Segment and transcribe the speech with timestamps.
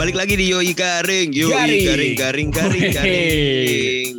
[0.00, 1.84] Balik lagi di Yoi Garing, Yoi Garing.
[1.84, 2.92] Garing, Garing, Garing.
[2.96, 4.12] Garing.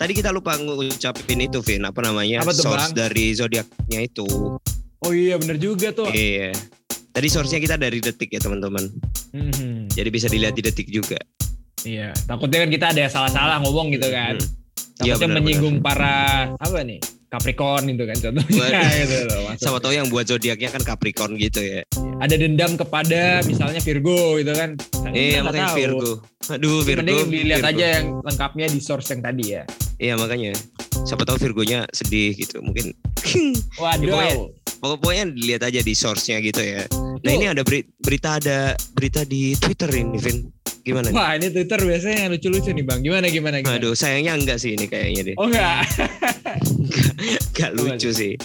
[0.00, 1.84] Tadi kita lupa ngucapin itu, Vin.
[1.84, 2.40] Apa namanya?
[2.40, 3.04] Apa tuh, source Bang?
[3.04, 4.24] dari zodiaknya itu.
[5.04, 6.08] Oh iya bener juga tuh.
[6.08, 6.56] Iya.
[6.88, 8.88] Tadi source-nya kita dari detik ya teman-teman.
[9.36, 9.92] Mhm.
[9.92, 11.20] Jadi bisa dilihat di detik juga.
[11.84, 12.16] Iya.
[12.16, 14.40] Takutnya kan kita ada salah-salah ngomong gitu kan.
[14.40, 15.04] Hmm.
[15.04, 16.96] Takutnya benar, menyinggung para apa nih?
[17.36, 18.66] Capricorn gitu kan contohnya
[19.02, 19.52] gitu loh.
[19.56, 21.80] Sama tahu yang buat zodiaknya kan Capricorn gitu ya.
[22.16, 24.80] Ada dendam kepada misalnya Virgo gitu kan.
[25.12, 25.76] Iya, nggak makanya tahu.
[25.76, 26.12] Virgo.
[26.48, 27.00] Aduh, Virgo.
[27.04, 27.72] Mending dilihat Virgo.
[27.76, 29.62] aja yang lengkapnya di source yang tadi ya.
[29.96, 30.52] Iya, makanya.
[31.04, 32.58] Siapa tahu Virgonya sedih gitu.
[32.58, 32.96] Mungkin
[33.82, 34.08] Waduh.
[34.08, 34.38] pokoknya-
[34.76, 36.84] pokoknya dilihat aja di source-nya gitu ya.
[36.86, 37.32] Nah, Tuh.
[37.32, 38.58] ini ada beri- berita ada
[38.92, 40.46] berita di Twitter ini, Vin.
[40.86, 41.10] Gimana?
[41.10, 43.00] Wah ini Twitter biasanya yang lucu-lucu nih bang.
[43.02, 43.74] Gimana gimana gimana?
[43.74, 45.36] Aduh, sayangnya enggak sih ini kayaknya deh.
[45.36, 45.82] Oh enggak.
[47.58, 48.38] Gak lucu sih.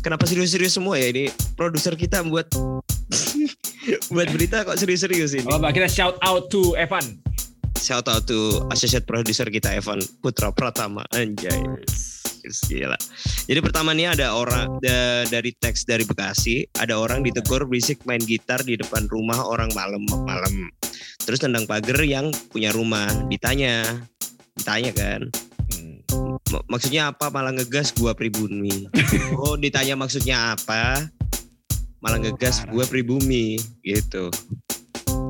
[0.00, 1.28] Kenapa serius-serius semua ya ini?
[1.60, 2.48] Produser kita buat
[4.08, 5.44] buat berita kok serius-serius ini.
[5.52, 7.20] Oh, kita shout out to Evan.
[7.76, 11.52] Shout out to associate producer kita Evan Putra Pratama anjay.
[12.44, 12.96] Gila.
[13.44, 18.20] Jadi pertama nih ada orang da- dari teks dari Bekasi, ada orang ditegur berisik main
[18.20, 20.68] gitar di depan rumah orang malam-malam.
[21.18, 23.84] Terus tendang pagar yang punya rumah, ditanya,
[24.54, 25.20] ditanya kan,
[25.74, 25.98] Hmm.
[26.50, 28.86] "Mak- maksudnya apa malah ngegas gua pribumi?
[29.40, 31.08] oh ditanya maksudnya apa?
[31.98, 32.70] Malah ngegas Parah.
[32.70, 34.28] gua pribumi gitu.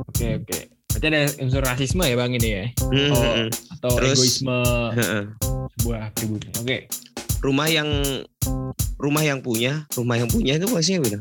[0.04, 0.58] Oke oke.
[0.90, 2.64] Berarti ada unsur rasisme ya bang ini ya?
[2.82, 3.18] Hmm, Oh.
[3.18, 4.58] hmm, Atau Terus- egoisme
[4.94, 5.22] hmm.
[5.74, 6.48] sebuah pribumi.
[6.56, 6.78] Oke.
[7.40, 7.88] rumah yang
[8.96, 11.20] rumah yang punya rumah yang punya itu maksudnya gimana?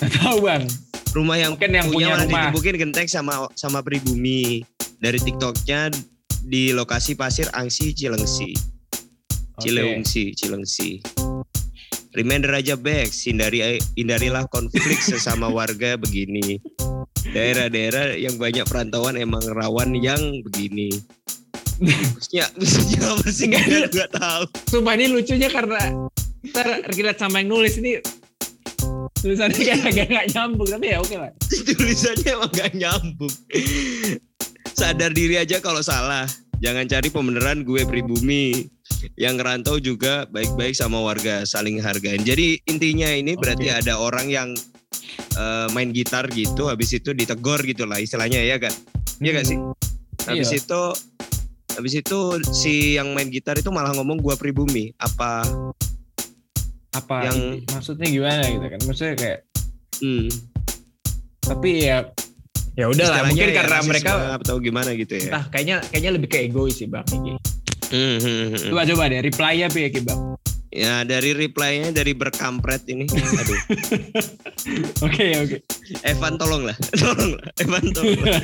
[0.00, 0.64] Tahu bang.
[1.10, 2.32] Rumah yang Mungkin yang punya malah rumah.
[2.50, 4.62] digebukin genteng sama sama pribumi
[5.02, 5.90] dari tiktoknya
[6.46, 8.54] di lokasi pasir Angsi Cilengsi.
[9.60, 11.04] Cileungsi Cilengsi
[12.10, 16.58] Reminder aja Bex, hindari hindarilah konflik sesama warga begini.
[17.30, 20.90] Daerah-daerah yang banyak perantauan emang rawan yang begini.
[21.78, 24.42] Maksudnya, maksudnya apa sih nggak tahu.
[24.66, 25.78] Sumpah ini lucunya karena
[26.50, 26.66] ntar
[26.96, 28.00] relate sama yang nulis ini
[29.20, 31.30] tulisannya kayak agak nggak nyambung tapi ya oke lah.
[31.78, 33.34] tulisannya emang gak nyambung.
[34.72, 36.24] Sadar diri aja kalau salah.
[36.60, 38.68] Jangan cari pembenaran gue pribumi
[39.16, 42.20] yang ngerantau juga baik-baik sama warga saling hargain.
[42.20, 44.48] Jadi intinya ini berarti ada orang yang
[45.36, 48.72] eh, main gitar gitu habis itu ditegor gitu lah istilahnya ya kan
[49.20, 49.58] Iya gak sih?
[50.24, 50.58] Habis Iya.
[50.64, 50.82] itu
[51.70, 52.18] habis itu
[52.52, 54.92] si yang main gitar itu malah ngomong gua pribumi.
[54.96, 55.44] Apa
[56.96, 58.80] Apa Yang- maksudnya gimana gitu kan?
[58.86, 59.38] Maksudnya kayak
[60.02, 60.26] hmm,
[61.40, 61.98] tapi ya
[62.78, 66.28] ya udah lah mungkin ya karena mereka atau gimana gitu ya entah kayaknya kayaknya lebih
[66.30, 67.34] ke egois sih bang Niki.
[67.90, 68.70] Hmm, hmm, hmm, hmm.
[68.70, 70.20] Coba coba deh reply-nya apa ya bang?
[70.70, 73.02] Ya dari reply-nya dari berkampret ini.
[73.10, 73.60] Aduh.
[75.10, 75.56] Oke oke.
[76.06, 76.76] Evan tolong lah.
[77.02, 77.50] Tolong lah.
[77.58, 78.14] Evan tolong.
[78.22, 78.38] lah.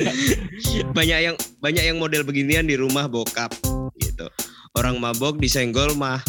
[0.97, 3.55] banyak yang banyak yang model beginian di rumah bokap
[3.95, 4.27] gitu.
[4.75, 6.19] Orang mabok disenggol mah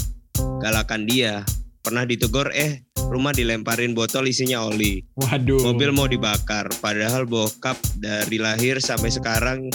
[0.62, 1.42] galakan dia.
[1.88, 5.00] Pernah ditegur eh rumah dilemparin botol isinya oli.
[5.16, 5.72] Waduh.
[5.72, 6.68] Mobil mau dibakar.
[6.84, 9.72] Padahal bokap dari lahir sampai sekarang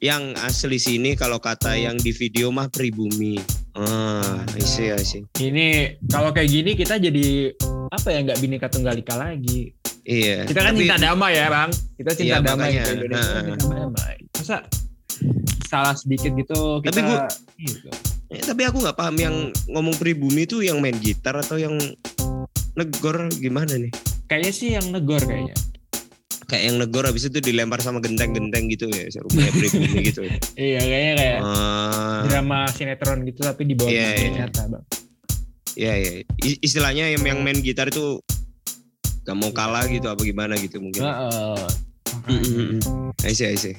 [0.00, 3.36] yang asli sini kalau kata yang di video mah pribumi.
[3.76, 5.28] Ah, I see, I see.
[5.36, 7.52] Ini kalau kayak gini kita jadi
[7.92, 9.76] apa ya nggak bineka tunggal ika lagi.
[10.08, 10.48] Iya.
[10.48, 11.68] Kita kan Tapi- cinta damai ya bang.
[12.00, 12.82] Kita cinta Iya, damai makanya.
[12.96, 13.56] Indonesia Nah.
[13.60, 14.14] cinta damai.
[14.32, 14.56] Masa
[15.68, 16.88] salah sedikit gitu kita.
[16.88, 17.28] Tapi gua-
[17.60, 17.90] gitu.
[18.32, 19.34] Eh, tapi aku nggak paham yang
[19.68, 21.76] ngomong pribumi itu yang main gitar atau yang
[22.72, 23.92] negor gimana nih?
[24.24, 25.52] Kayaknya sih yang negor kayaknya.
[26.48, 30.20] Kayak yang negor habis itu dilempar sama genteng-genteng gitu ya, rumahnya pribumi gitu.
[30.24, 30.32] ya.
[30.72, 34.28] Iya kayaknya kayak Ah, drama sinetron gitu tapi di bawah Iya, iya.
[34.44, 34.84] nyata bang.
[35.72, 36.12] ya ya.
[36.40, 38.20] I- Istilahnya yang yang main gitar itu
[39.22, 41.04] gak mau kalah gitu apa gimana gitu mungkin.
[41.04, 41.64] Heeh.
[42.28, 42.76] Mm, mm.
[43.24, 43.76] I see, I see.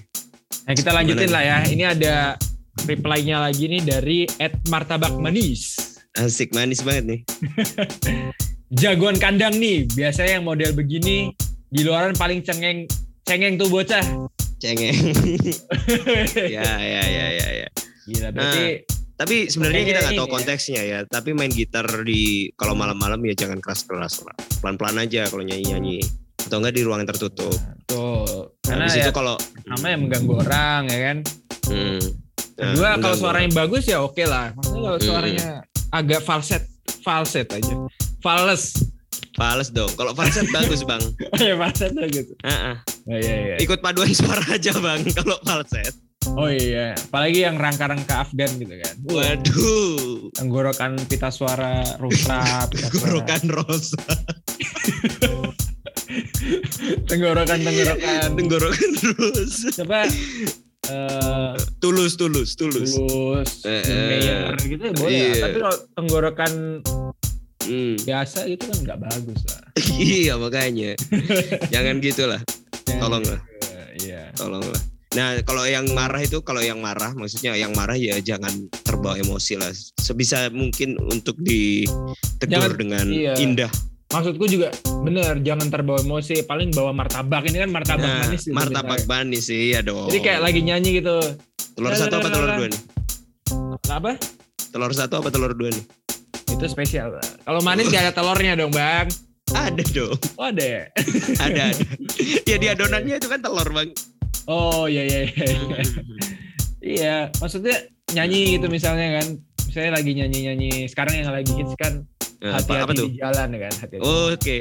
[0.65, 1.57] Nah kita lanjutin Gimana lah ya.
[1.69, 2.13] Ini ada
[2.85, 5.93] reply-nya lagi nih dari Ed Martabak Manis.
[6.13, 7.19] Asik manis banget nih.
[8.81, 9.89] Jagoan kandang nih.
[9.97, 11.33] Biasanya yang model begini
[11.73, 12.85] di luaran paling cengeng
[13.25, 14.03] cengeng tuh bocah.
[14.61, 14.93] Cengeng.
[16.53, 17.67] ya ya ya ya ya.
[18.05, 20.33] Gila berarti Tapi sebenarnya kita nggak tahu ya.
[20.37, 20.99] konteksnya ya.
[21.09, 24.35] Tapi main gitar di kalau malam-malam ya jangan keras-keras lah.
[24.61, 26.01] Pelan-pelan aja kalau nyanyi-nyanyi.
[26.43, 27.55] Atau enggak di ruangan tertutup.
[27.87, 31.17] tuh karena Habis ya itu kalau pertama yang mengganggu orang ya kan.
[31.67, 31.99] hmm, nah,
[32.53, 33.19] Kedua kalau mengganggu.
[33.19, 34.53] suaranya bagus ya oke lah.
[34.53, 35.05] Maksudnya kalau Hmm.
[35.05, 35.47] suaranya
[35.89, 36.63] agak falset,
[37.01, 37.75] falset aja.
[38.19, 38.63] Fals.
[39.33, 39.89] Fals dong.
[39.93, 41.01] Kalau falset bagus bang.
[41.33, 42.33] Oh ya falset gitu.
[42.41, 42.77] Ah, ah.
[43.03, 43.55] Oh iya iya.
[43.57, 45.01] Ikut paduan suara aja bang.
[45.11, 45.93] Kalau falset.
[46.33, 46.95] Oh iya.
[46.95, 48.95] Apalagi yang rangka-rangka Afgan gitu kan.
[49.03, 50.31] Waduh.
[50.33, 52.39] tenggorokan pita suara rusa,
[52.69, 53.01] pita suara.
[53.19, 53.99] Gorokan rosa.
[57.09, 60.05] tenggorokan tenggorokan tenggorokan terus coba
[60.93, 65.25] eh tulus tulus tulus tulus Eh, mayor gitu ya boleh lah.
[65.27, 65.41] iya.
[65.41, 66.51] tapi kalau tenggorokan
[67.63, 67.95] Hmm.
[67.97, 69.63] biasa itu kan nggak bagus lah
[69.97, 70.99] iya makanya
[71.73, 72.41] jangan gitulah
[72.85, 73.39] Tolonglah.
[73.97, 78.51] iya tolonglah nah kalau yang marah itu kalau yang marah maksudnya yang marah ya jangan
[78.83, 83.31] terbawa emosi lah sebisa mungkin untuk ditegur Jangan- dengan iya.
[83.37, 83.71] indah
[84.09, 84.67] maksudku juga
[85.03, 87.43] bener jangan terbawa emosi paling bawa martabak.
[87.51, 90.07] Ini kan martabak nah, manis gitu martabak manis sih ya dong.
[90.07, 91.19] Jadi kayak lagi nyanyi gitu.
[91.75, 92.81] Telur satu apa telur dua nih?
[93.91, 94.11] Nah, apa?
[94.71, 95.83] Telur satu apa telur dua nih?
[96.55, 97.19] Itu spesial.
[97.43, 99.11] Kalau manis gak ada telurnya dong bang.
[99.51, 100.15] Ada dong.
[100.39, 100.83] Oh ada ya?
[101.45, 101.85] Ada ada.
[102.49, 103.91] Ya di adonannya itu kan telur bang.
[104.47, 105.45] Oh iya iya iya.
[106.83, 107.79] Iya maksudnya
[108.15, 109.27] nyanyi gitu misalnya kan.
[109.67, 112.07] Misalnya lagi nyanyi nyanyi sekarang yang lagi hits kan
[112.43, 114.03] Nah, apa, hati-hati di jalan kan hati-hati.
[114.03, 114.59] Oke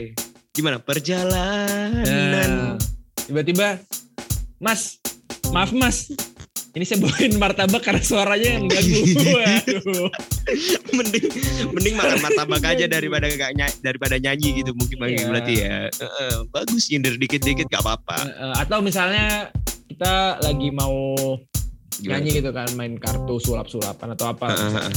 [0.52, 0.76] gimana?
[0.78, 2.04] Perjalanan.
[2.04, 2.76] Nah,
[3.19, 3.81] tiba-tiba
[4.58, 5.00] Mas
[5.50, 6.12] maaf Mas.
[6.72, 9.04] Ini saya bawain martabak karena suaranya yang ganggu.
[9.37, 10.08] Waduh.
[10.96, 11.26] mending
[11.69, 15.26] mending makan martabak aja daripada gak nyanyi, daripada nyanyi gitu mungkin bang Iya.
[15.28, 15.76] berarti ya.
[15.93, 18.25] Heeh, bagus nyindir dikit-dikit gak apa-apa.
[18.25, 19.52] Eh, atau misalnya
[19.84, 20.96] kita lagi mau
[22.00, 22.25] Gimana?
[22.25, 24.46] nyanyi gitu kan main kartu sulap-sulapan atau apa.
[24.48, 24.94] Heeh, heeh.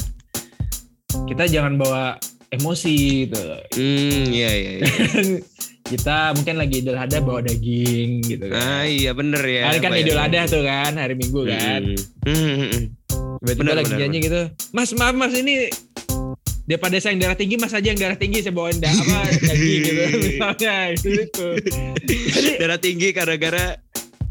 [1.28, 2.16] kita jangan bawa
[2.51, 2.95] emosi
[3.25, 3.42] gitu
[3.74, 4.86] hmm iya iya iya.
[5.92, 9.92] kita mungkin lagi idul adha bawa daging gitu ah kan iya bener ya Hari kan
[9.94, 10.03] Apa ya?
[10.06, 11.81] idul adha tuh kan hari minggu kan
[12.25, 12.83] Hmm, hmm, hmm, hmm.
[13.45, 14.42] tiba-tiba lagi benar, nyanyi gitu
[14.74, 15.69] mas maaf mas ini
[16.65, 19.81] daripada saya yang darah tinggi mas aja yang darah tinggi saya bawain da apa daging
[19.86, 21.48] gitu misalnya gitu
[22.01, 23.77] jadi darah tinggi gara-gara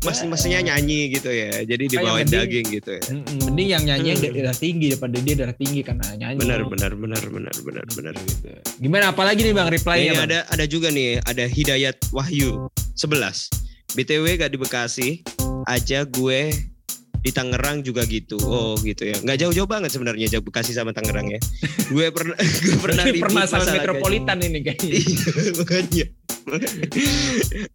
[0.05, 3.03] mas masnya nyanyi gitu ya jadi dibawain mending- daging gitu ya
[3.49, 7.23] mending yang nyanyi yang darah tinggi daripada dia darah tinggi karena nyanyi benar benar benar
[7.25, 8.49] benar benar benar gitu.
[8.79, 10.27] gimana apalagi nih bang reply-nya bang?
[10.29, 13.95] ada ada juga nih, ada Hidayat Wahyu 11.
[13.95, 15.09] BTW gak di Bekasi,
[15.65, 16.51] aja gue
[17.21, 18.37] di Tangerang juga gitu.
[18.43, 19.17] Oh gitu ya.
[19.17, 21.41] Nggak jauh-jauh banget sebenarnya jauh Bekasi sama Tangerang ya.
[21.89, 22.37] gue pernah
[22.67, 25.01] gue pernah ribut permasalahan masalah metropolitan ini kayaknya
[25.63, 26.07] makanya.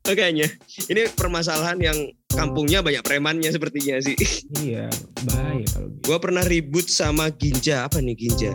[0.06, 0.48] makanya
[0.86, 1.98] ini permasalahan yang
[2.34, 4.16] kampungnya banyak premannya sepertinya sih.
[4.62, 4.90] iya
[5.26, 7.86] bahaya kalau gitu Gue pernah ribut sama Ginja.
[7.86, 8.54] Apa nih Ginja?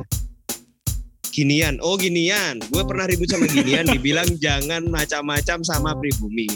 [1.34, 1.82] Ginian.
[1.82, 2.62] Oh ginian.
[2.70, 3.86] Gue pernah ribut sama Ginian.
[3.90, 6.46] dibilang jangan macam-macam sama pribumi.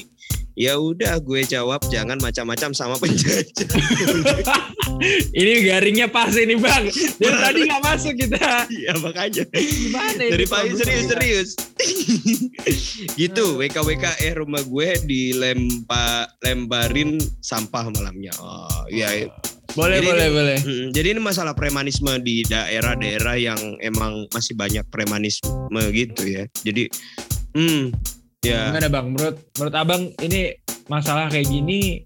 [0.58, 3.46] Ya udah gue jawab jangan macam-macam sama penjajah.
[5.38, 6.90] ini garingnya pas ini bang
[7.22, 9.46] dari tadi nggak masuk kita Iya makanya.
[9.54, 11.54] gimana ini Dari pagi serius-serius.
[13.20, 18.32] gitu WKWK eh rumah gue dilempa lembarin sampah malamnya.
[18.40, 19.28] Oh iya.
[19.76, 20.58] boleh Jadi boleh ini- boleh
[20.90, 26.48] Jadi ini masalah premanisme di daerah-daerah yang emang masih banyak premanisme gitu ya.
[26.64, 26.88] Jadi,
[27.54, 27.92] hmm,
[28.42, 29.06] ya, Gimana bang?
[29.12, 30.56] Menurut menurut abang ini
[30.88, 32.02] masalah kayak gini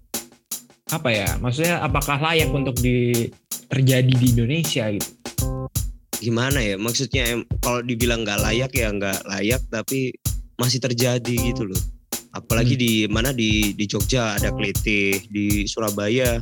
[0.91, 1.29] apa ya?
[1.39, 3.31] Maksudnya apakah layak untuk di
[3.71, 5.22] terjadi di Indonesia gitu?
[6.23, 6.79] Gimana ya?
[6.79, 10.15] Maksudnya em, kalau dibilang nggak layak ya nggak layak, tapi
[10.55, 11.81] masih terjadi gitu loh.
[12.33, 12.81] Apalagi Hmm.
[12.81, 16.39] di mana di di Jogja ada kelitih, di Surabaya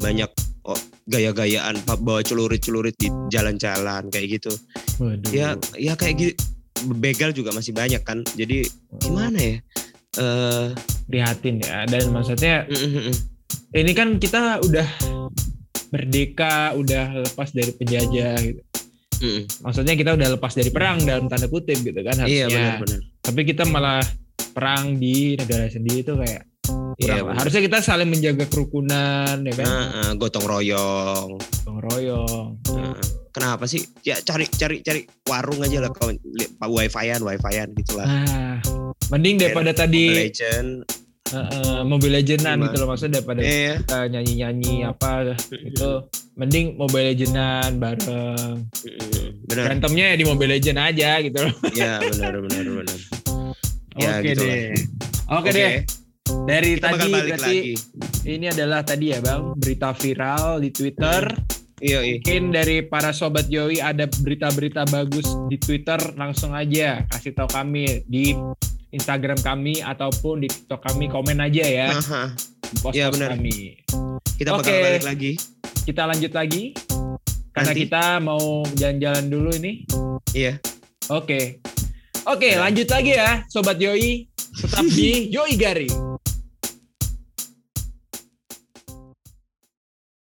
[0.00, 0.30] banyak
[0.64, 0.80] oh,
[1.10, 4.52] gaya-gayaan bawa celurit-celurit di jalan-jalan kayak gitu.
[4.98, 5.30] Waduh.
[5.30, 6.34] Ya, ya kayak gitu.
[6.94, 8.22] Begal juga masih banyak kan.
[8.38, 8.66] Jadi
[9.02, 9.56] gimana ya?
[11.10, 11.86] Prihatin ya.
[11.90, 13.16] Dan maksudnya mm, mm, mm.
[13.74, 14.88] ini kan kita udah
[15.90, 18.62] merdeka, udah lepas dari penjajah gitu.
[19.18, 19.42] Mm-mm.
[19.62, 22.46] Maksudnya kita udah lepas dari perang dalam tanda kutip gitu kan harusnya.
[22.46, 23.00] Iya benar-benar.
[23.20, 24.02] Tapi kita malah
[24.50, 26.42] perang di negara sendiri itu kayak
[26.98, 27.22] Iya.
[27.24, 31.38] Harusnya kita saling menjaga kerukunan ya kan, Nah, eh, gotong royong.
[31.38, 32.48] gotong royong.
[32.74, 32.98] Nah,
[33.30, 33.86] kenapa sih?
[34.02, 36.18] Ya cari cari cari warung aja lah kawan.
[36.18, 38.04] Li- Wifi-an, wifi-an gitu lah.
[38.04, 38.56] Ah,
[39.08, 40.84] mending daripada tadi Legend.
[41.30, 43.82] Uh, Mobile Legendan gitu loh maksudnya daripada Iya.
[43.82, 45.90] kita nyanyi-nyanyi apa itu
[46.34, 49.64] mending Mobile Legendan bareng Mm, Benar.
[49.74, 51.52] berantemnya ya di Mobile Legend aja gitu loh.
[51.72, 52.98] Ya benar benar benar.
[53.98, 54.78] Ya, Oke gitu deh.
[55.28, 55.72] Oke deh.
[56.46, 57.74] Dari Kita tadi bakal balik berarti lagi.
[58.30, 61.22] ini adalah tadi ya Bang berita viral di Twitter.
[61.78, 62.14] Iya, iya.
[62.14, 68.02] Mungkin dari para sobat Yoi ada berita-berita bagus di Twitter langsung aja kasih tahu kami
[68.04, 68.38] di
[68.90, 72.32] Instagram kami ataupun di TikTok kami komen aja ya Aha.
[72.80, 73.36] post Iya, benar.
[73.36, 73.84] kami.
[74.34, 74.82] Kita bakal Oke.
[74.82, 75.32] balik lagi.
[75.82, 76.62] Kita lanjut lagi
[77.50, 77.80] karena Nanti.
[77.84, 78.40] kita mau
[78.70, 79.82] jalan-jalan dulu ini.
[80.30, 80.56] Iya.
[81.08, 81.58] Oke.
[82.24, 82.60] Oke, Ya.
[82.60, 84.28] lanjut lagi ya sobat Yoi.
[84.54, 86.07] Tetap di Yoi Garing.